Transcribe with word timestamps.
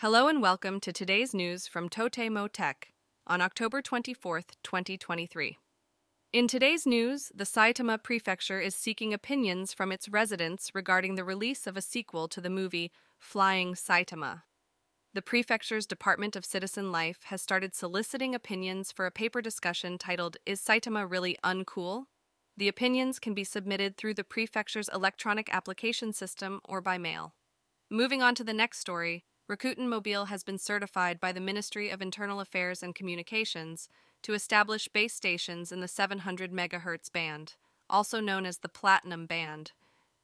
Hello 0.00 0.28
and 0.28 0.40
welcome 0.40 0.80
to 0.80 0.94
today's 0.94 1.34
news 1.34 1.66
from 1.66 1.90
Totemo 1.90 2.50
Tech 2.50 2.88
on 3.26 3.42
October 3.42 3.82
24th, 3.82 4.52
2023. 4.62 5.58
In 6.32 6.48
today's 6.48 6.86
news, 6.86 7.30
the 7.34 7.44
Saitama 7.44 8.02
Prefecture 8.02 8.60
is 8.60 8.74
seeking 8.74 9.12
opinions 9.12 9.74
from 9.74 9.92
its 9.92 10.08
residents 10.08 10.70
regarding 10.74 11.16
the 11.16 11.22
release 11.22 11.66
of 11.66 11.76
a 11.76 11.82
sequel 11.82 12.28
to 12.28 12.40
the 12.40 12.48
movie 12.48 12.90
Flying 13.18 13.74
Saitama. 13.74 14.44
The 15.12 15.20
prefecture's 15.20 15.84
Department 15.84 16.34
of 16.34 16.46
Citizen 16.46 16.90
Life 16.90 17.24
has 17.24 17.42
started 17.42 17.74
soliciting 17.74 18.34
opinions 18.34 18.90
for 18.90 19.04
a 19.04 19.10
paper 19.10 19.42
discussion 19.42 19.98
titled 19.98 20.38
Is 20.46 20.62
Saitama 20.62 21.04
Really 21.10 21.36
Uncool? 21.44 22.04
The 22.56 22.68
opinions 22.68 23.18
can 23.18 23.34
be 23.34 23.44
submitted 23.44 23.98
through 23.98 24.14
the 24.14 24.24
prefecture's 24.24 24.88
electronic 24.94 25.52
application 25.52 26.14
system 26.14 26.62
or 26.64 26.80
by 26.80 26.96
mail. 26.96 27.34
Moving 27.90 28.22
on 28.22 28.34
to 28.36 28.44
the 28.44 28.54
next 28.54 28.78
story, 28.78 29.24
Rakuten 29.50 29.88
Mobile 29.88 30.26
has 30.26 30.44
been 30.44 30.58
certified 30.58 31.18
by 31.18 31.32
the 31.32 31.40
Ministry 31.40 31.90
of 31.90 32.00
Internal 32.00 32.38
Affairs 32.38 32.84
and 32.84 32.94
Communications 32.94 33.88
to 34.22 34.32
establish 34.32 34.86
base 34.86 35.12
stations 35.12 35.72
in 35.72 35.80
the 35.80 35.88
700 35.88 36.52
MHz 36.52 37.10
band, 37.10 37.56
also 37.88 38.20
known 38.20 38.46
as 38.46 38.58
the 38.58 38.68
Platinum 38.68 39.26
Band. 39.26 39.72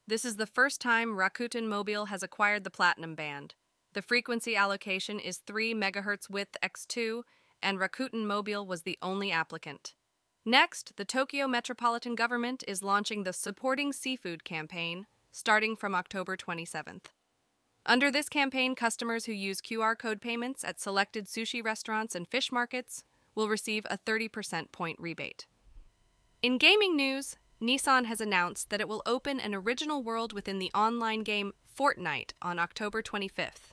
This 0.07 0.25
is 0.25 0.37
the 0.37 0.47
first 0.47 0.81
time 0.81 1.17
Rakuten 1.17 1.67
Mobile 1.67 2.05
has 2.05 2.23
acquired 2.23 2.63
the 2.63 2.71
Platinum 2.71 3.17
Band. 3.17 3.57
The 3.95 4.03
frequency 4.03 4.55
allocation 4.55 5.19
is 5.19 5.39
3 5.39 5.75
MHz 5.75 6.31
width 6.31 6.57
X2, 6.63 7.23
and 7.61 7.81
Rakuten 7.81 8.27
Mobile 8.27 8.65
was 8.65 8.83
the 8.83 8.97
only 9.03 9.33
applicant. 9.33 9.95
Next, 10.45 10.93
the 10.95 11.05
Tokyo 11.05 11.49
Metropolitan 11.49 12.15
Government 12.15 12.63
is 12.69 12.85
launching 12.85 13.25
the 13.25 13.33
Supporting 13.33 13.93
Seafood 13.93 14.45
campaign, 14.45 15.09
starting 15.33 15.75
from 15.75 15.97
October 15.97 16.37
27th. 16.37 17.07
Under 17.89 18.11
this 18.11 18.29
campaign, 18.29 18.75
customers 18.75 19.27
who 19.27 19.33
use 19.33 19.61
QR 19.61 19.97
code 19.97 20.21
payments 20.21 20.65
at 20.65 20.81
selected 20.81 21.27
sushi 21.27 21.65
restaurants 21.65 22.17
and 22.17 22.27
fish 22.27 22.51
markets 22.51 23.05
will 23.37 23.49
receive 23.49 23.87
a 23.89 23.99
30% 23.99 24.73
point 24.73 24.99
rebate. 24.99 25.47
In 26.43 26.59
gaming 26.59 26.97
news, 26.97 27.37
Nissan 27.63 28.07
has 28.07 28.21
announced 28.21 28.71
that 28.71 28.81
it 28.81 28.89
will 28.89 29.03
open 29.07 29.39
an 29.39 29.55
original 29.55 30.03
world 30.03 30.33
within 30.33 30.59
the 30.59 30.73
online 30.75 31.23
game 31.23 31.53
Fortnite 31.79 32.33
on 32.43 32.59
October 32.59 33.03
25th. 33.03 33.73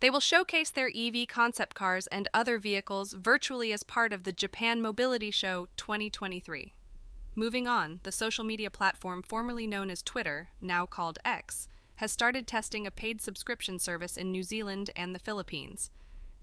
They 0.00 0.10
will 0.10 0.20
showcase 0.20 0.70
their 0.70 0.90
EV 0.94 1.26
concept 1.26 1.74
cars 1.74 2.06
and 2.08 2.28
other 2.34 2.58
vehicles 2.58 3.14
virtually 3.14 3.72
as 3.72 3.82
part 3.82 4.12
of 4.12 4.24
the 4.24 4.32
Japan 4.32 4.82
Mobility 4.82 5.30
Show 5.30 5.68
2023. 5.78 6.74
Moving 7.34 7.66
on, 7.66 8.00
the 8.02 8.12
social 8.12 8.44
media 8.44 8.70
platform 8.70 9.22
formerly 9.22 9.66
known 9.66 9.90
as 9.90 10.02
Twitter, 10.02 10.50
now 10.60 10.84
called 10.84 11.18
X, 11.24 11.68
has 11.96 12.12
started 12.12 12.46
testing 12.46 12.86
a 12.86 12.90
paid 12.90 13.20
subscription 13.20 13.78
service 13.78 14.16
in 14.16 14.30
New 14.30 14.42
Zealand 14.42 14.90
and 14.96 15.14
the 15.14 15.18
Philippines. 15.18 15.90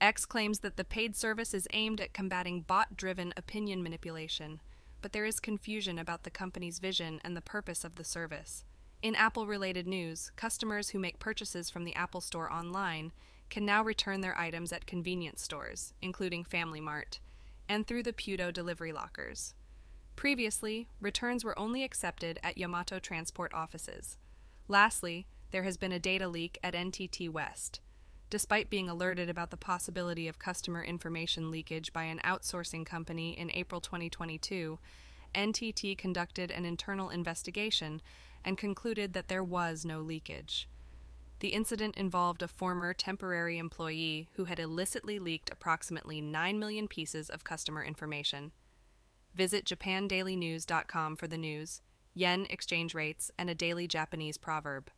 X 0.02 0.26
claims 0.26 0.60
that 0.60 0.78
the 0.78 0.84
paid 0.84 1.16
service 1.16 1.54
is 1.54 1.68
aimed 1.73 2.02
at 2.02 2.14
combating 2.14 2.62
bot 2.62 2.98
driven 2.98 3.34
opinion 3.38 3.82
manipulation, 3.82 4.62
but 5.02 5.14
there 5.14 5.26
is 5.26 5.40
confusion 5.40 6.00
about 6.00 6.23
the 6.23 6.30
company's 6.30 6.80
vision 6.80 7.22
and 7.23 7.38
the 7.38 7.42
purpose 7.42 7.84
of 7.84 7.95
the 7.95 8.04
service. 8.04 8.66
In 9.02 9.16
Apple 9.16 9.48
related 9.48 9.86
news, 9.86 10.32
customers 10.36 10.90
who 10.90 11.00
make 11.00 11.20
purchases 11.20 11.70
from 11.70 11.84
the 11.84 11.95
Apple 11.95 12.22
Store 12.22 12.52
online 12.52 13.12
can 13.50 13.66
now 13.66 13.84
return 13.84 14.22
their 14.22 14.38
items 14.40 14.73
at 14.73 14.88
convenience 14.88 15.42
stores, 15.42 15.94
including 16.02 16.44
Family 16.44 16.82
Mart, 16.82 17.20
and 17.70 17.86
through 17.86 18.04
the 18.04 18.14
PUDO 18.14 18.52
delivery 18.52 18.92
lockers. 18.92 19.54
Previously, 20.16 20.88
returns 21.02 21.44
were 21.44 21.58
only 21.60 21.84
accepted 21.84 22.40
at 22.42 22.58
Yamato 22.58 22.98
Transport 23.00 23.54
offices. 23.54 24.17
Lastly, 24.67 25.28
there 25.54 25.64
has 25.64 25.78
been 25.78 25.92
a 25.92 26.00
data 26.00 26.28
leak 26.28 26.58
at 26.64 26.73
NTT 26.73 27.30
West. 27.30 27.80
Despite 28.32 28.72
being 28.72 28.90
alerted 28.90 29.30
about 29.30 29.52
the 29.52 29.58
possibility 29.58 30.28
of 30.28 30.40
customer 30.40 30.84
information 30.84 31.52
leakage 31.52 31.94
by 31.94 32.06
an 32.06 32.20
outsourcing 32.26 32.88
company 32.88 33.38
in 33.38 33.52
April 33.54 33.80
2022, 33.80 34.80
NTT 35.36 35.95
conducted 35.95 36.50
an 36.50 36.66
internal 36.66 37.11
investigation 37.11 38.02
and 38.44 38.58
concluded 38.58 39.14
that 39.14 39.27
there 39.27 39.44
was 39.44 39.86
no 39.86 40.02
leakage. 40.02 40.67
The 41.39 41.50
incident 41.50 41.98
involved 41.98 42.42
a 42.42 42.48
former 42.48 42.92
temporary 42.95 43.60
employee 43.60 44.30
who 44.33 44.45
had 44.45 44.60
illicitly 44.60 45.20
leaked 45.20 45.52
approximately 45.52 46.20
9 46.20 46.58
million 46.58 46.88
pieces 46.88 47.30
of 47.30 47.44
customer 47.44 47.83
information. 47.83 48.54
Visit 49.36 49.66
japandailynews.com 49.66 51.16
for 51.16 51.27
the 51.27 51.38
news, 51.38 51.83
yen 52.16 52.48
exchange 52.50 52.95
rates, 52.95 53.30
and 53.38 53.52
a 53.52 53.56
daily 53.56 53.88
Japanese 53.88 54.38
proverb. 54.38 54.89